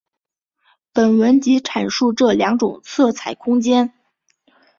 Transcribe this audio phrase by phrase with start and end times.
[0.93, 3.93] 本文即阐述这两种色彩空间。